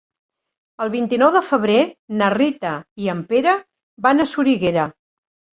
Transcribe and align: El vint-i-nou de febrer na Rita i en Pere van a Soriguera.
El 0.85 0.89
vint-i-nou 0.93 1.29
de 1.35 1.41
febrer 1.49 1.75
na 2.21 2.29
Rita 2.37 2.71
i 3.05 3.13
en 3.15 3.21
Pere 3.35 3.55
van 4.09 4.25
a 4.25 4.29
Soriguera. 4.35 4.89